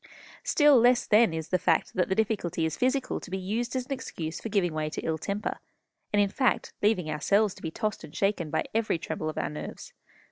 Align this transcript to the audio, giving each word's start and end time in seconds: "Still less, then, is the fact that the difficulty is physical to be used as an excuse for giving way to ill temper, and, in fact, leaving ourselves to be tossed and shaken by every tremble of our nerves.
"Still 0.41 0.79
less, 0.79 1.05
then, 1.05 1.31
is 1.31 1.49
the 1.49 1.59
fact 1.59 1.93
that 1.93 2.09
the 2.09 2.15
difficulty 2.15 2.65
is 2.65 2.75
physical 2.75 3.19
to 3.19 3.29
be 3.29 3.37
used 3.37 3.75
as 3.75 3.85
an 3.85 3.91
excuse 3.91 4.39
for 4.41 4.49
giving 4.49 4.73
way 4.73 4.89
to 4.89 5.01
ill 5.01 5.19
temper, 5.19 5.59
and, 6.11 6.19
in 6.19 6.29
fact, 6.29 6.73
leaving 6.81 7.07
ourselves 7.07 7.53
to 7.53 7.61
be 7.61 7.69
tossed 7.69 8.03
and 8.03 8.15
shaken 8.15 8.49
by 8.49 8.63
every 8.73 8.97
tremble 8.97 9.29
of 9.29 9.37
our 9.37 9.51
nerves. 9.51 9.93